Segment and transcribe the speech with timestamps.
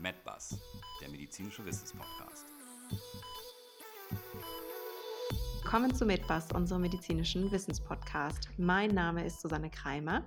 [0.00, 0.56] MedBus,
[1.00, 2.46] der medizinische Wissenspodcast.
[5.60, 8.48] Willkommen zu MedBus, unserem medizinischen Wissenspodcast.
[8.58, 10.24] Mein Name ist Susanne Kreimer.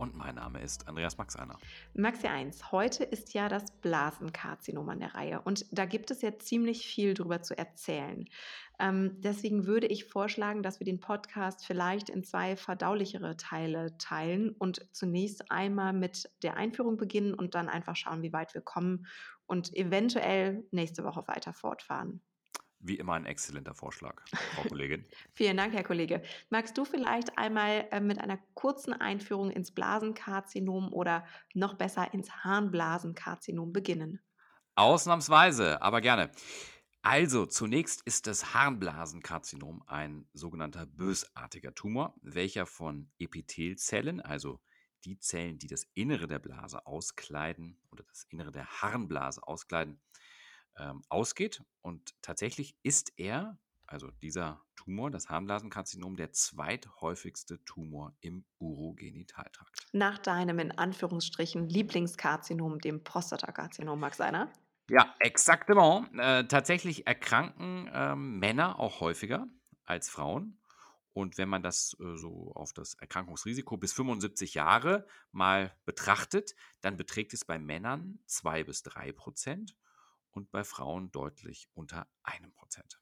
[0.00, 1.58] Und mein Name ist Andreas Maxeiner.
[1.92, 6.38] Maxi 1, heute ist ja das Blasenkarzinom an der Reihe und da gibt es ja
[6.38, 8.24] ziemlich viel drüber zu erzählen.
[8.78, 14.52] Ähm, deswegen würde ich vorschlagen, dass wir den Podcast vielleicht in zwei verdaulichere Teile teilen
[14.52, 19.06] und zunächst einmal mit der Einführung beginnen und dann einfach schauen, wie weit wir kommen
[19.44, 22.22] und eventuell nächste Woche weiter fortfahren.
[22.82, 24.22] Wie immer ein exzellenter Vorschlag,
[24.54, 25.04] Frau Kollegin.
[25.34, 26.22] Vielen Dank, Herr Kollege.
[26.48, 32.30] Magst du vielleicht einmal äh, mit einer kurzen Einführung ins Blasenkarzinom oder noch besser ins
[32.42, 34.20] Harnblasenkarzinom beginnen?
[34.76, 36.30] Ausnahmsweise, aber gerne.
[37.02, 44.60] Also, zunächst ist das Harnblasenkarzinom ein sogenannter bösartiger Tumor, welcher von Epithelzellen, also
[45.04, 50.00] die Zellen, die das Innere der Blase auskleiden oder das Innere der Harnblase auskleiden,
[50.78, 51.62] ähm, ausgeht.
[51.82, 59.86] Und tatsächlich ist er, also dieser Tumor, das Harnblasenkarzinom, der zweithäufigste Tumor im Urogenitaltrakt.
[59.92, 64.52] Nach deinem in Anführungsstrichen Lieblingskarzinom, dem Prostatakarzinom, Max einer?
[64.88, 66.08] Ja, exaktement.
[66.18, 69.46] Äh, tatsächlich erkranken äh, Männer auch häufiger
[69.84, 70.60] als Frauen.
[71.12, 76.96] Und wenn man das äh, so auf das Erkrankungsrisiko bis 75 Jahre mal betrachtet, dann
[76.96, 79.76] beträgt es bei Männern 2 bis 3 Prozent
[80.32, 83.00] und bei Frauen deutlich unter einem Prozent.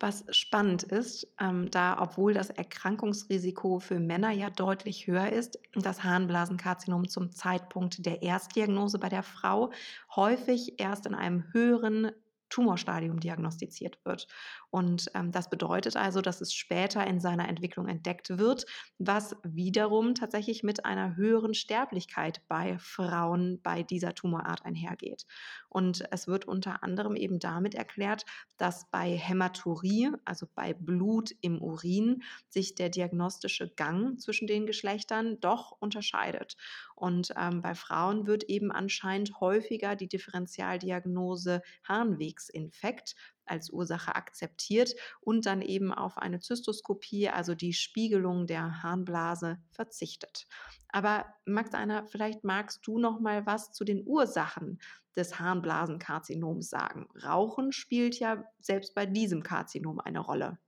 [0.00, 6.04] Was spannend ist, ähm, da obwohl das Erkrankungsrisiko für Männer ja deutlich höher ist, das
[6.04, 9.72] Harnblasenkarzinom zum Zeitpunkt der Erstdiagnose bei der Frau
[10.14, 12.12] häufig erst in einem höheren
[12.48, 14.26] Tumorstadium diagnostiziert wird.
[14.70, 18.66] Und ähm, das bedeutet also, dass es später in seiner Entwicklung entdeckt wird,
[18.98, 25.26] was wiederum tatsächlich mit einer höheren Sterblichkeit bei Frauen bei dieser Tumorart einhergeht.
[25.68, 28.24] Und es wird unter anderem eben damit erklärt,
[28.58, 35.40] dass bei Hämaturie, also bei Blut im Urin, sich der diagnostische Gang zwischen den Geschlechtern
[35.40, 36.56] doch unterscheidet.
[36.94, 43.14] Und ähm, bei Frauen wird eben anscheinend häufiger die Differentialdiagnose Harnwegsinfekt
[43.50, 50.46] als Ursache akzeptiert und dann eben auf eine Zystoskopie, also die Spiegelung der Harnblase, verzichtet.
[50.90, 54.80] Aber Max einer, vielleicht magst du noch mal was zu den Ursachen
[55.16, 57.08] des Harnblasenkarzinoms sagen.
[57.22, 60.58] Rauchen spielt ja selbst bei diesem Karzinom eine Rolle.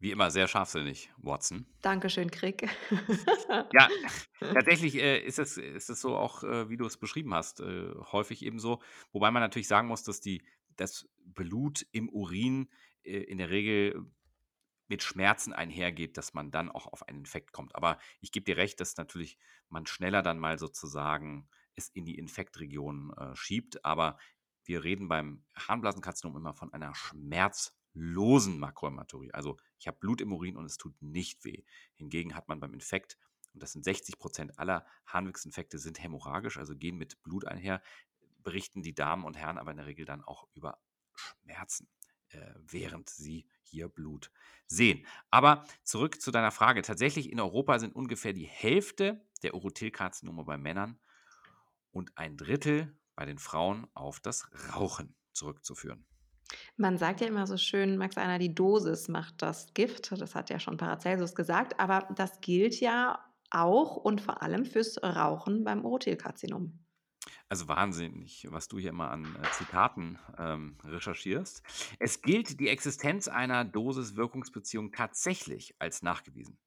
[0.00, 1.66] Wie immer sehr scharfsinnig, Watson.
[1.82, 2.68] Dankeschön, Krieg.
[3.72, 3.88] ja,
[4.38, 7.90] tatsächlich äh, ist, es, ist es so auch, äh, wie du es beschrieben hast, äh,
[8.12, 8.80] häufig eben so.
[9.10, 10.44] Wobei man natürlich sagen muss, dass die,
[10.80, 12.68] das Blut im Urin
[13.02, 14.06] äh, in der Regel
[14.88, 17.74] mit Schmerzen einhergeht, dass man dann auch auf einen Infekt kommt.
[17.76, 22.18] Aber ich gebe dir recht, dass natürlich man schneller dann mal sozusagen es in die
[22.18, 23.84] Infektregion äh, schiebt.
[23.84, 24.18] Aber
[24.64, 29.32] wir reden beim Harnblasenkarzinom immer von einer Schmerz- losen Makrohämaturie.
[29.32, 31.64] Also ich habe Blut im Urin und es tut nicht weh.
[31.94, 33.18] Hingegen hat man beim Infekt,
[33.54, 37.82] und das sind 60 Prozent aller Harnwegsinfekte, sind hämorrhagisch, also gehen mit Blut einher,
[38.42, 40.78] berichten die Damen und Herren aber in der Regel dann auch über
[41.14, 41.88] Schmerzen,
[42.30, 44.30] äh, während sie hier Blut
[44.66, 45.04] sehen.
[45.30, 46.82] Aber zurück zu deiner Frage.
[46.82, 50.98] Tatsächlich in Europa sind ungefähr die Hälfte der Urothelkarzinome bei Männern
[51.90, 56.06] und ein Drittel bei den Frauen auf das Rauchen zurückzuführen.
[56.76, 60.12] Man sagt ja immer so schön, Max Einer, die Dosis macht das Gift.
[60.12, 61.78] Das hat ja schon Paracelsus gesagt.
[61.78, 66.78] Aber das gilt ja auch und vor allem fürs Rauchen beim Urothelkarzinom.
[67.50, 71.62] Also wahnsinnig, was du hier immer an äh, Zitaten ähm, recherchierst.
[71.98, 76.58] Es gilt die Existenz einer Dosis-Wirkungsbeziehung tatsächlich als nachgewiesen.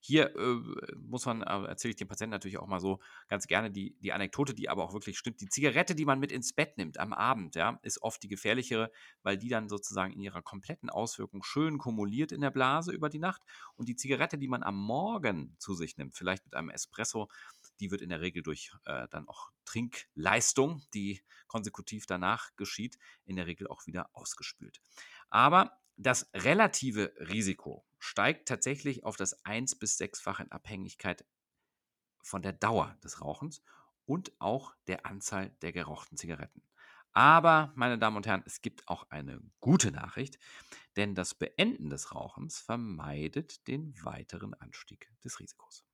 [0.00, 3.70] Hier äh, muss man, äh, erzähle ich dem Patienten natürlich auch mal so ganz gerne
[3.70, 5.40] die, die Anekdote, die aber auch wirklich stimmt.
[5.40, 8.90] Die Zigarette, die man mit ins Bett nimmt am Abend, ja, ist oft die gefährlichere,
[9.22, 13.18] weil die dann sozusagen in ihrer kompletten Auswirkung schön kumuliert in der Blase über die
[13.18, 13.42] Nacht.
[13.74, 17.28] Und die Zigarette, die man am Morgen zu sich nimmt, vielleicht mit einem Espresso,
[17.80, 23.36] die wird in der Regel durch äh, dann auch Trinkleistung, die konsekutiv danach geschieht, in
[23.36, 24.80] der Regel auch wieder ausgespült.
[25.30, 31.24] Aber das relative Risiko steigt tatsächlich auf das 1 bis 6-fach in Abhängigkeit
[32.22, 33.62] von der Dauer des Rauchens
[34.06, 36.62] und auch der Anzahl der gerauchten Zigaretten.
[37.12, 40.38] Aber, meine Damen und Herren, es gibt auch eine gute Nachricht,
[40.96, 45.84] denn das Beenden des Rauchens vermeidet den weiteren Anstieg des Risikos.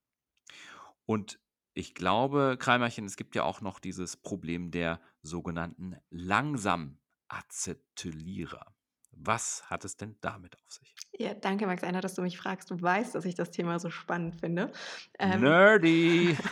[1.07, 1.41] Und
[1.75, 8.75] ich glaube, Kreimerchen, es gibt ja auch noch dieses Problem der sogenannten Langsam-Acetylierer.
[9.17, 10.95] Was hat es denn damit auf sich?
[11.13, 12.71] Ja, danke, Max Einer, dass du mich fragst.
[12.71, 14.73] Du weißt, dass ich das Thema so spannend finde.
[15.19, 16.37] Ähm, Nerdy!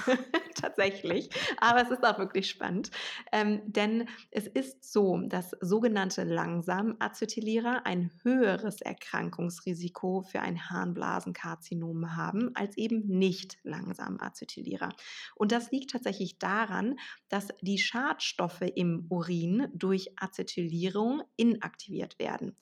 [0.60, 2.90] Tatsächlich, aber es ist auch wirklich spannend,
[3.32, 12.50] ähm, denn es ist so, dass sogenannte Langsamacetylierer ein höheres Erkrankungsrisiko für ein Harnblasenkarzinom haben
[12.54, 14.90] als eben nicht Langsamacetylierer.
[15.34, 16.96] Und das liegt tatsächlich daran,
[17.28, 22.56] dass die Schadstoffe im Urin durch Acetylierung inaktiviert werden.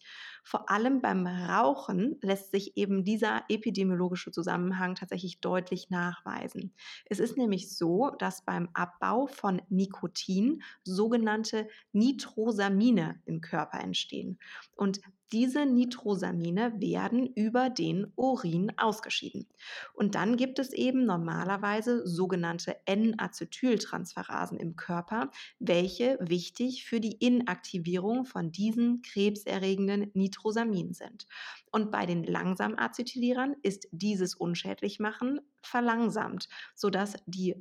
[0.44, 6.74] Vor allem beim Rauchen lässt sich eben dieser epidemiologische Zusammenhang tatsächlich deutlich nachweisen.
[7.06, 14.38] Es ist nämlich so, dass beim Abbau von Nikotin sogenannte Nitrosamine im Körper entstehen.
[14.76, 15.00] Und
[15.32, 19.46] diese Nitrosamine werden über den Urin ausgeschieden.
[19.94, 28.24] Und dann gibt es eben normalerweise sogenannte N-Acetyltransferasen im Körper, welche wichtig für die Inaktivierung
[28.24, 31.26] von diesen krebserregenden Nitrosaminen sind.
[31.70, 37.54] Und bei den Langsamacetylierern ist dieses Unschädlichmachen verlangsamt, sodass die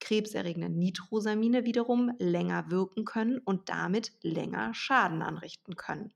[0.00, 6.12] krebserregenden Nitrosamine wiederum länger wirken können und damit länger Schaden anrichten können.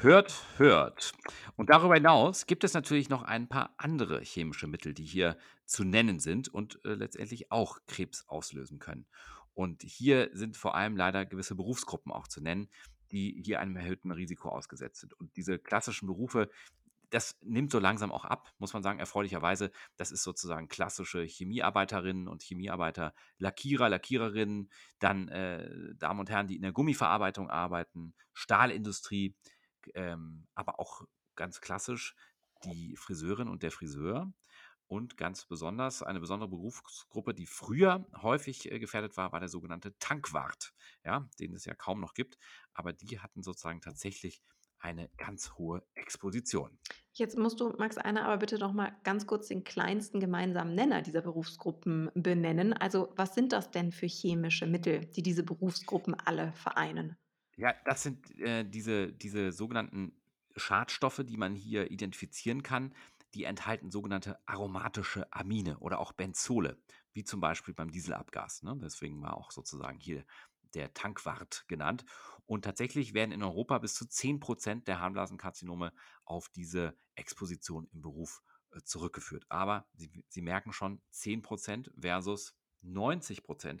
[0.00, 1.12] Hört, hört.
[1.56, 5.84] Und darüber hinaus gibt es natürlich noch ein paar andere chemische Mittel, die hier zu
[5.84, 9.06] nennen sind und äh, letztendlich auch Krebs auslösen können.
[9.54, 12.68] Und hier sind vor allem leider gewisse Berufsgruppen auch zu nennen,
[13.10, 15.14] die hier einem erhöhten Risiko ausgesetzt sind.
[15.14, 16.50] Und diese klassischen Berufe,
[17.08, 19.70] das nimmt so langsam auch ab, muss man sagen, erfreulicherweise.
[19.96, 26.56] Das ist sozusagen klassische Chemiearbeiterinnen und Chemiearbeiter, Lackierer, Lackiererinnen, dann äh, Damen und Herren, die
[26.56, 29.34] in der Gummiverarbeitung arbeiten, Stahlindustrie,
[29.94, 31.02] ähm, aber auch
[31.34, 32.14] ganz klassisch
[32.64, 34.32] die Friseurin und der Friseur.
[34.88, 39.98] Und ganz besonders eine besondere Berufsgruppe, die früher häufig äh, gefährdet war, war der sogenannte
[39.98, 40.72] Tankwart,
[41.04, 42.38] ja, den es ja kaum noch gibt.
[42.72, 44.42] Aber die hatten sozusagen tatsächlich
[44.78, 46.78] eine ganz hohe Exposition.
[47.12, 51.02] Jetzt musst du, Max, einer aber bitte noch mal ganz kurz den kleinsten gemeinsamen Nenner
[51.02, 52.72] dieser Berufsgruppen benennen.
[52.72, 57.16] Also was sind das denn für chemische Mittel, die diese Berufsgruppen alle vereinen?
[57.56, 60.12] Ja, das sind äh, diese, diese sogenannten
[60.56, 62.94] Schadstoffe, die man hier identifizieren kann.
[63.34, 66.78] Die enthalten sogenannte aromatische Amine oder auch Benzole,
[67.12, 68.62] wie zum Beispiel beim Dieselabgas.
[68.62, 68.78] Ne?
[68.82, 70.24] Deswegen war auch sozusagen hier
[70.74, 72.04] der Tankwart genannt.
[72.44, 75.92] Und tatsächlich werden in Europa bis zu 10% der Harnblasenkarzinome
[76.24, 78.42] auf diese Exposition im Beruf
[78.72, 79.44] äh, zurückgeführt.
[79.48, 82.54] Aber Sie, Sie merken schon, 10% versus
[82.84, 83.80] 90%,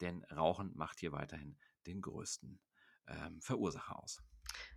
[0.00, 2.60] denn Rauchen macht hier weiterhin den größten
[3.08, 4.22] ähm, Verursacher aus.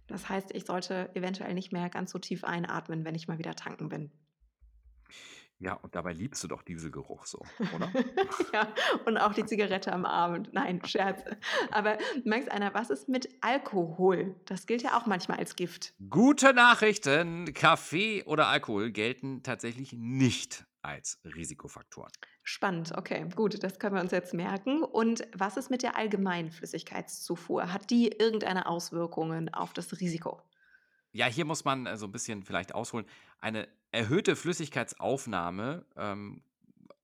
[0.08, 3.56] Das heißt, ich sollte eventuell nicht mehr ganz so tief einatmen, wenn ich mal wieder
[3.56, 4.12] tanken bin.
[5.62, 7.42] Ja, und dabei liebst du doch Dieselgeruch so,
[7.76, 7.92] oder?
[8.54, 8.74] ja,
[9.06, 10.54] und auch die Zigarette am Abend.
[10.54, 11.38] Nein, Scherze.
[11.70, 14.38] Aber merkst einer, was ist mit Alkohol?
[14.46, 15.94] Das gilt ja auch manchmal als Gift.
[16.10, 17.54] Gute Nachrichten.
[17.54, 22.12] Kaffee oder Alkohol gelten tatsächlich nicht als Risikofaktoren.
[22.44, 24.84] Spannend, okay, gut, das können wir uns jetzt merken.
[24.84, 27.72] Und was ist mit der allgemeinen Flüssigkeitszufuhr?
[27.72, 30.42] Hat die irgendeine Auswirkungen auf das Risiko?
[31.12, 33.06] Ja, hier muss man äh, so ein bisschen vielleicht ausholen.
[33.40, 36.44] Eine erhöhte Flüssigkeitsaufnahme, ähm,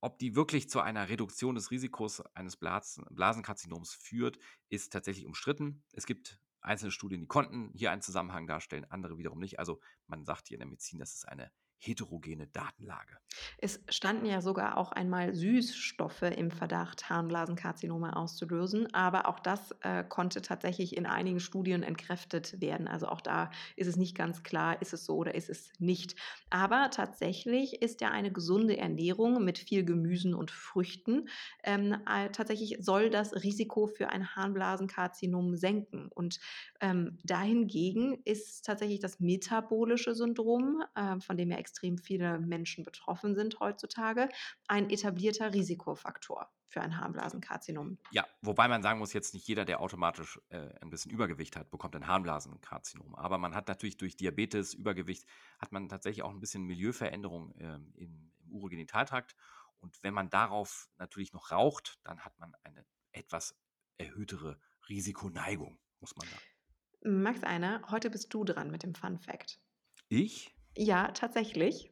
[0.02, 4.38] ob die wirklich zu einer Reduktion des Risikos eines Blas Blasenkarzinoms führt,
[4.70, 5.84] ist tatsächlich umstritten.
[5.94, 9.58] Es gibt einzelne Studien, die konnten hier einen Zusammenhang darstellen, andere wiederum nicht.
[9.60, 11.52] Also man sagt hier in der Medizin, das ist eine
[11.86, 13.18] heterogene Datenlage.
[13.58, 20.04] Es standen ja sogar auch einmal Süßstoffe im Verdacht, Harnblasenkarzinome auszulösen, aber auch das äh,
[20.04, 22.88] konnte tatsächlich in einigen Studien entkräftet werden.
[22.88, 26.16] Also auch da ist es nicht ganz klar, ist es so oder ist es nicht.
[26.50, 31.28] Aber tatsächlich ist ja eine gesunde Ernährung mit viel Gemüsen und Früchten
[31.64, 36.10] ähm, äh, tatsächlich soll das Risiko für ein Harnblasenkarzinom senken.
[36.14, 36.40] Und
[36.80, 43.36] ähm, dahingegen ist tatsächlich das metabolische Syndrom, äh, von dem ja extrem viele Menschen betroffen
[43.36, 44.30] sind heutzutage,
[44.68, 47.98] ein etablierter Risikofaktor für ein Harnblasenkarzinom.
[48.12, 51.70] Ja, wobei man sagen muss, jetzt nicht jeder, der automatisch äh, ein bisschen Übergewicht hat,
[51.72, 53.16] bekommt ein Harnblasenkarzinom.
[53.16, 55.26] Aber man hat natürlich durch Diabetes, Übergewicht,
[55.60, 59.36] hat man tatsächlich auch ein bisschen Milieuveränderung äh, im, im Urogenitaltrakt.
[59.80, 63.58] Und wenn man darauf natürlich noch raucht, dann hat man eine etwas
[63.98, 67.22] erhöhtere Risikoneigung, muss man sagen.
[67.22, 69.60] Max Einer, heute bist du dran mit dem Fun Fact.
[70.08, 70.55] Ich?
[70.76, 71.92] Ja, tatsächlich.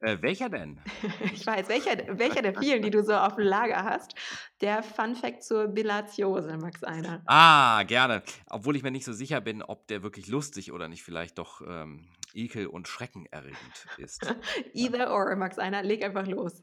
[0.00, 0.80] Äh, welcher denn?
[1.32, 4.14] Ich weiß, welcher, welcher der vielen, die du so auf dem Lager hast.
[4.60, 7.22] Der Fun Fact zur Bilatiose, Max Einer.
[7.26, 8.22] Ah, gerne.
[8.50, 11.62] Obwohl ich mir nicht so sicher bin, ob der wirklich lustig oder nicht vielleicht doch
[11.66, 14.34] ähm, ekel- und schreckenerregend ist.
[14.74, 16.62] Either or, Max Einer, leg einfach los.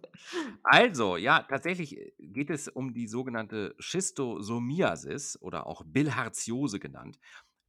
[0.64, 7.20] Also, ja, tatsächlich äh, geht es um die sogenannte Schistosomiasis oder auch Bilharziose genannt.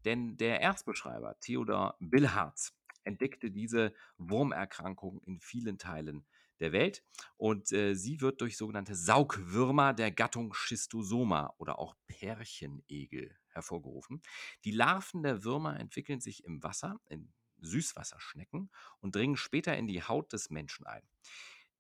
[0.05, 6.25] Denn der Erstbeschreiber, Theodor Bilharz, entdeckte diese Wurmerkrankung in vielen Teilen
[6.61, 7.03] der Welt.
[7.37, 14.23] Und äh, sie wird durch sogenannte Saugwürmer der Gattung Schistosoma oder auch Pärchenegel hervorgerufen.
[14.65, 20.03] Die Larven der Würmer entwickeln sich im Wasser, in Süßwasserschnecken und dringen später in die
[20.03, 21.03] Haut des Menschen ein.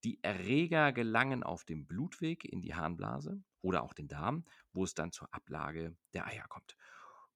[0.04, 4.94] Die Erreger gelangen auf dem Blutweg in die Harnblase oder auch den Darm, wo es
[4.94, 6.76] dann zur Ablage der Eier kommt.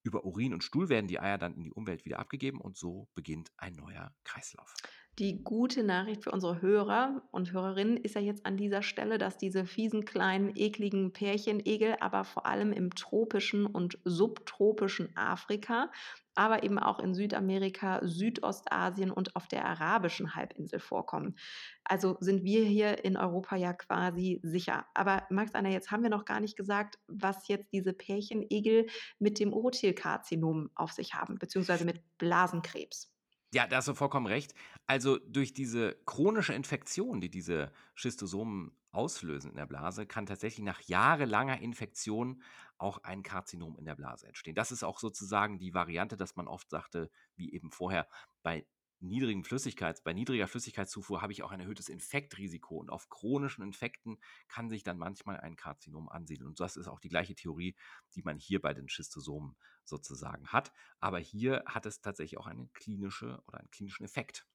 [0.06, 3.08] Über Urin und Stuhl werden die Eier dann in die Umwelt wieder abgegeben und so
[3.16, 4.72] beginnt ein neuer Kreislauf.
[5.18, 9.38] Die gute Nachricht für unsere Hörer und Hörerinnen ist ja jetzt an dieser Stelle, dass
[9.38, 15.90] diese fiesen kleinen ekligen Pärchenegel aber vor allem im tropischen und subtropischen Afrika,
[16.34, 21.38] aber eben auch in Südamerika, Südostasien und auf der arabischen Halbinsel vorkommen.
[21.82, 24.84] Also sind wir hier in Europa ja quasi sicher.
[24.92, 28.86] Aber Max Anna, jetzt haben wir noch gar nicht gesagt, was jetzt diese Pärchenegel
[29.18, 33.15] mit dem Urothielkarzinom auf sich haben, beziehungsweise mit Blasenkrebs.
[33.56, 34.54] Ja, da hast du vollkommen recht.
[34.84, 40.82] Also durch diese chronische Infektion, die diese Schistosomen auslösen in der Blase, kann tatsächlich nach
[40.82, 42.42] jahrelanger Infektion
[42.76, 44.54] auch ein Karzinom in der Blase entstehen.
[44.54, 48.06] Das ist auch sozusagen die Variante, dass man oft sagte, wie eben vorher,
[48.42, 48.66] bei
[49.00, 54.18] niedrigen Flüssigkeits bei niedriger Flüssigkeitszufuhr habe ich auch ein erhöhtes Infektrisiko und auf chronischen Infekten
[54.48, 56.48] kann sich dann manchmal ein Karzinom ansiedeln.
[56.48, 57.76] Und das ist auch die gleiche Theorie,
[58.14, 60.72] die man hier bei den Schistosomen sozusagen hat.
[61.00, 64.46] Aber hier hat es tatsächlich auch eine klinische oder einen klinischen Effekt.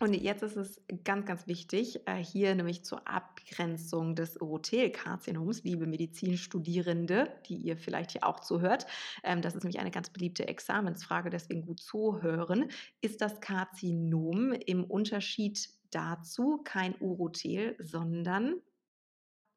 [0.00, 5.86] Und jetzt ist es ganz, ganz wichtig, äh, hier nämlich zur Abgrenzung des Urothelkarzinoms, liebe
[5.86, 8.86] Medizinstudierende, die ihr vielleicht hier auch zuhört.
[9.24, 12.70] Ähm, das ist nämlich eine ganz beliebte Examensfrage, deswegen gut zuhören.
[13.00, 18.54] Ist das Karzinom im Unterschied dazu kein Urothel, sondern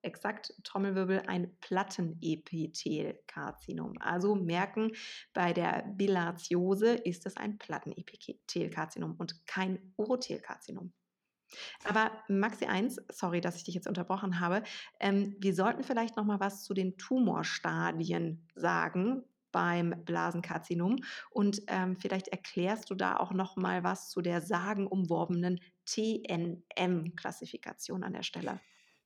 [0.01, 3.93] exakt Trommelwirbel ein Plattenepithelkarzinom.
[3.99, 4.91] Also merken,
[5.33, 10.93] bei der Bilharziose ist es ein Plattenepithelkarzinom und kein Urothelkarzinom.
[11.83, 14.63] Aber Maxi 1, sorry, dass ich dich jetzt unterbrochen habe,
[14.99, 20.95] ähm, wir sollten vielleicht noch mal was zu den Tumorstadien sagen beim Blasenkarzinom
[21.29, 28.13] und ähm, vielleicht erklärst du da auch noch mal was zu der sagenumworbenen TNM-Klassifikation an
[28.13, 28.61] der Stelle.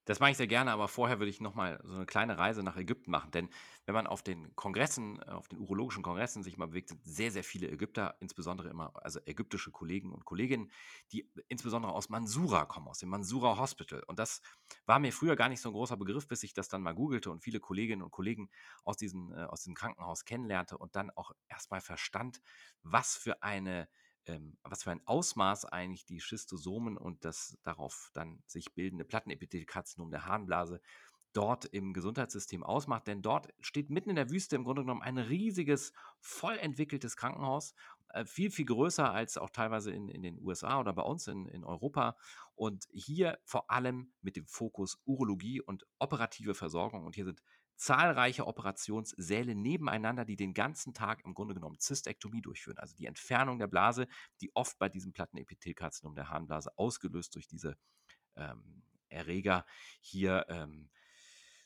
[0.06, 2.62] Das mache ich sehr gerne, aber vorher würde ich noch mal so eine kleine Reise
[2.64, 3.50] nach Ägypten machen, denn
[3.86, 7.32] wenn man auf den Kongressen, äh, auf den urologischen Kongressen sich mal bewegt, sind sehr,
[7.32, 10.72] sehr viele Ägypter, insbesondere immer, also ägyptische Kollegen und Kolleginnen,
[11.12, 14.04] die insbesondere aus Mansura kommen, aus dem Mansura Hospital.
[14.08, 14.42] Und das
[14.86, 17.32] war mir früher gar nicht so ein großer Begriff, bis ich das dann mal googelte
[17.32, 18.50] und viele Kolleginnen und Kollegen
[18.84, 22.42] aus, diesen, äh, aus diesem Krankenhaus kennenlernte und dann auch erstmal verstand,
[22.84, 23.88] was für eine
[24.28, 30.12] ähm, was für ein Ausmaß eigentlich die Schistosomen und das darauf dann sich bildende Plattenepithelkarzinom
[30.12, 30.82] der Harnblase
[31.36, 33.08] dort im Gesundheitssystem ausmacht.
[33.08, 37.74] Denn dort steht mitten in der Wüste im Grunde genommen ein riesiges, voll entwickeltes Krankenhaus,
[38.10, 41.46] äh, viel, viel größer als auch teilweise in, in den USA oder bei uns in,
[41.48, 42.16] in Europa.
[42.56, 47.06] Und hier vor allem mit dem Fokus Urologie und operative Versorgung.
[47.06, 47.42] Und hier sind
[47.76, 53.60] zahlreiche Operationssäle nebeneinander, die den ganzen Tag im Grunde genommen Zystektomie durchführen, also die Entfernung
[53.60, 54.08] der Blase,
[54.42, 57.78] die oft bei diesem Plattenepithelkarzinom der Harnblase ausgelöst durch diese
[58.36, 59.66] ähm, Erreger
[60.02, 60.90] hier ähm,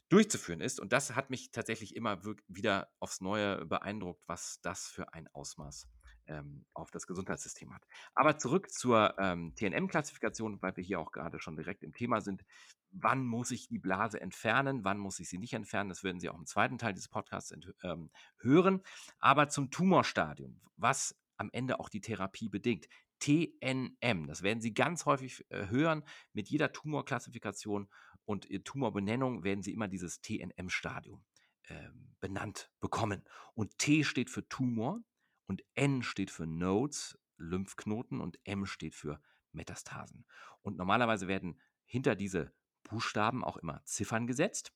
[0.10, 0.80] durchzuführen ist.
[0.80, 5.88] Und das hat mich tatsächlich immer wieder aufs Neue beeindruckt, was das für ein Ausmaß
[6.28, 7.86] ähm, auf das Gesundheitssystem hat.
[8.16, 12.44] Aber zurück zur ähm, TNM-Klassifikation, weil wir hier auch gerade schon direkt im Thema sind.
[12.92, 14.84] Wann muss ich die Blase entfernen?
[14.84, 15.90] Wann muss ich sie nicht entfernen?
[15.90, 17.54] Das werden Sie auch im zweiten Teil dieses Podcasts
[17.84, 18.82] ähm, hören.
[19.20, 22.88] Aber zum Tumorstadium, was am Ende auch die Therapie bedingt.
[23.20, 26.04] TNM, das werden Sie ganz häufig äh, hören.
[26.34, 27.90] Mit jeder Tumorklassifikation
[28.26, 31.24] und Tumorbenennung werden Sie immer dieses TNM-Stadium
[31.64, 33.24] äh, benannt bekommen.
[33.54, 35.02] Und T steht für Tumor,
[35.50, 39.20] und N steht für Nodes, Lymphknoten und M steht für
[39.52, 40.26] Metastasen.
[40.62, 44.72] Und normalerweise werden hinter diese Buchstaben auch immer Ziffern gesetzt,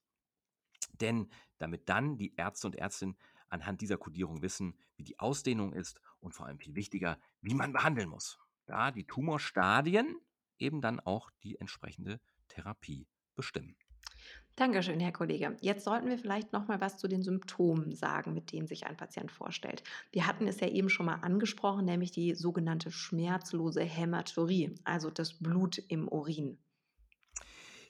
[1.02, 3.18] denn damit dann die Ärzte und Ärztinnen
[3.50, 7.74] anhand dieser Kodierung wissen, wie die Ausdehnung ist und vor allem viel wichtiger, wie man
[7.74, 8.40] behandeln muss.
[8.66, 10.18] Da die Tumorstadien
[10.58, 13.76] eben dann auch die entsprechende Therapie bestimmen.
[14.56, 15.58] Dankeschön, Herr Kollege.
[15.62, 18.96] Jetzt sollten wir vielleicht noch mal was zu den Symptomen sagen, mit denen sich ein
[18.96, 19.84] Patient vorstellt.
[20.12, 25.34] Wir hatten es ja eben schon mal angesprochen, nämlich die sogenannte schmerzlose Hämaturie, also das
[25.34, 26.60] Blut im Urin.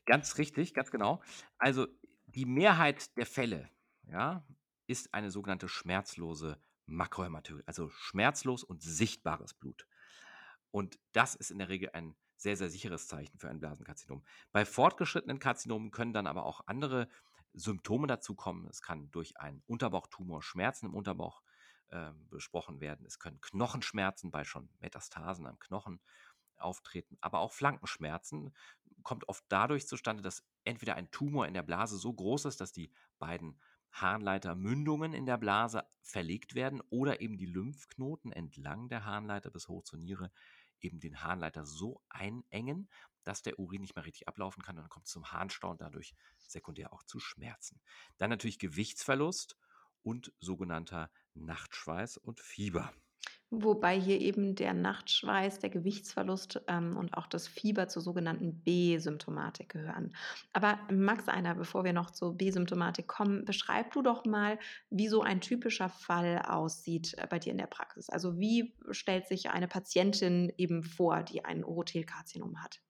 [0.06, 1.22] Ganz richtig, ganz genau.
[1.58, 1.88] Also
[2.28, 3.70] die Mehrheit der Fälle
[4.08, 4.46] ja,
[4.88, 9.88] ist eine sogenannte schmerzlose Makrohämaturie, also schmerzlos und sichtbares Blut.
[10.72, 14.24] Und das ist in der Regel ein sehr, sehr sicheres Zeichen für ein Blasenkarzinom.
[14.52, 17.08] Bei fortgeschrittenen Karzinomen können dann aber auch andere
[17.54, 18.68] Symptome dazu kommen.
[18.68, 21.42] Es kann durch einen Unterbauchtumor Schmerzen im Unterbauch
[21.90, 23.06] äh, besprochen werden.
[23.06, 26.02] Es können Knochenschmerzen bei schon Metastasen am Knochen
[26.64, 28.54] auftreten, aber auch Flankenschmerzen
[29.04, 32.72] kommt oft dadurch zustande, dass entweder ein Tumor in der Blase so groß ist, dass
[32.72, 33.60] die beiden
[33.92, 39.84] Harnleitermündungen in der Blase verlegt werden oder eben die Lymphknoten entlang der Harnleiter bis hoch
[39.84, 40.32] zur Niere
[40.82, 42.90] eben den Harnleiter so einengen,
[43.24, 45.82] dass der Urin nicht mehr richtig ablaufen kann und dann kommt es zum Harnstau und
[45.82, 47.82] dadurch sekundär auch zu Schmerzen.
[48.18, 49.56] Dann natürlich Gewichtsverlust
[50.02, 52.94] und sogenannter Nachtschweiß und Fieber.
[53.56, 59.70] Wobei hier eben der Nachtschweiß, der Gewichtsverlust, ähm, und auch das Fieber zur sogenannten B-Symptomatik
[59.70, 60.16] gehören.
[60.54, 64.58] Aber Max einer, bevor wir noch zur B-Symptomatik kommen, beschreib du doch mal,
[64.90, 68.10] wie so ein typischer Fall aussieht äh, bei dir in der Praxis.
[68.10, 72.82] Also wie stellt sich eine Patientin eben vor, die ein Urothelkarzinom hat?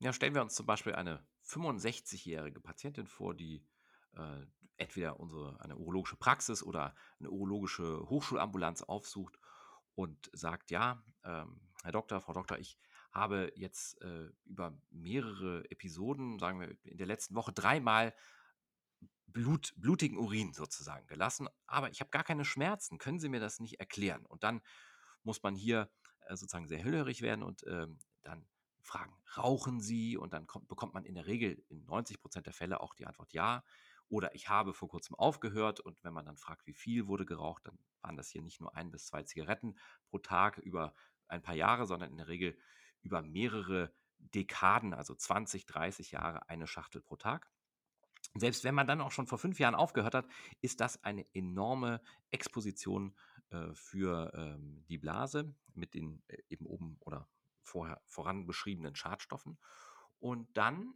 [0.00, 3.64] Ja, stellen wir uns zum Beispiel eine 65-jährige Patientin vor, die
[4.14, 4.44] äh,
[4.76, 9.38] entweder unsere, eine urologische Praxis oder eine urologische Hochschulambulanz aufsucht
[9.96, 12.78] und sagt, ja, ähm, Herr Doktor, Frau Doktor, ich
[13.10, 18.14] habe jetzt äh, über mehrere Episoden, sagen wir in der letzten Woche dreimal
[19.26, 22.98] Blut, blutigen Urin sozusagen gelassen, aber ich habe gar keine Schmerzen.
[22.98, 24.24] Können Sie mir das nicht erklären?
[24.26, 24.60] Und dann
[25.24, 25.90] muss man hier
[26.26, 28.46] äh, sozusagen sehr hellhörig werden und ähm, dann
[28.82, 30.16] fragen, rauchen Sie?
[30.16, 33.06] Und dann kommt, bekommt man in der Regel in 90 Prozent der Fälle auch die
[33.06, 33.64] Antwort ja.
[34.08, 37.66] Oder ich habe vor kurzem aufgehört und wenn man dann fragt, wie viel wurde geraucht,
[37.66, 39.76] dann waren das hier nicht nur ein bis zwei Zigaretten
[40.08, 40.94] pro Tag über
[41.28, 42.56] ein paar Jahre, sondern in der Regel
[43.02, 47.50] über mehrere Dekaden, also 20, 30 Jahre, eine Schachtel pro Tag.
[48.34, 50.26] Selbst wenn man dann auch schon vor fünf Jahren aufgehört hat,
[50.60, 53.16] ist das eine enorme Exposition
[53.50, 57.28] äh, für ähm, die Blase mit den äh, eben oben oder
[57.62, 59.58] vorher voran beschriebenen Schadstoffen.
[60.18, 60.94] Und dann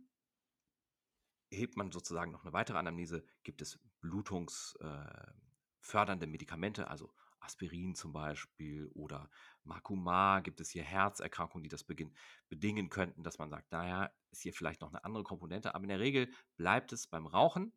[1.50, 8.12] hebt man sozusagen noch eine weitere Anamnese, gibt es blutungsfördernde äh, Medikamente, also Aspirin zum
[8.12, 9.30] Beispiel oder
[9.64, 12.14] Makuma, gibt es hier Herzerkrankungen, die das beginn,
[12.48, 15.88] bedingen könnten, dass man sagt, naja, ist hier vielleicht noch eine andere Komponente, aber in
[15.88, 17.72] der Regel bleibt es beim Rauchen,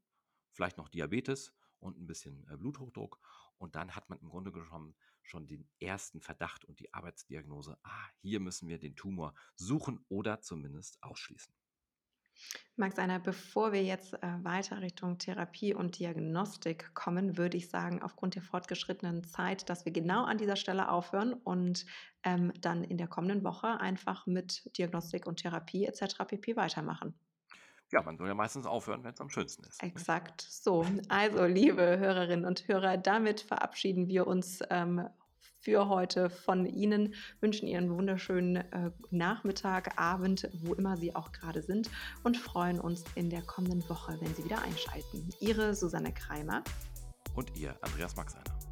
[0.51, 3.19] vielleicht noch Diabetes und ein bisschen äh, Bluthochdruck
[3.57, 8.07] und dann hat man im Grunde genommen schon den ersten Verdacht und die Arbeitsdiagnose, ah,
[8.17, 11.55] hier müssen wir den Tumor suchen oder zumindest ausschließen.
[12.75, 18.01] Max Einer, bevor wir jetzt äh, weiter Richtung Therapie und Diagnostik kommen, würde ich sagen,
[18.01, 21.85] aufgrund der fortgeschrittenen Zeit, dass wir genau an dieser Stelle aufhören und
[22.23, 26.25] ähm, dann in der kommenden Woche einfach mit Diagnostik und Therapie etc.
[26.27, 26.55] pp.
[26.55, 27.13] weitermachen.
[27.91, 29.83] Ja, man soll ja meistens aufhören, wenn es am schönsten ist.
[29.83, 30.83] Exakt so.
[31.09, 35.07] Also, liebe Hörerinnen und Hörer, damit verabschieden wir uns ähm,
[35.63, 41.31] für heute von Ihnen, wünschen Ihnen einen wunderschönen äh, Nachmittag, Abend, wo immer Sie auch
[41.31, 41.89] gerade sind
[42.23, 45.29] und freuen uns in der kommenden Woche, wenn Sie wieder einschalten.
[45.39, 46.63] Ihre Susanne Kreimer
[47.35, 48.62] und Ihr Andreas Maxeiner.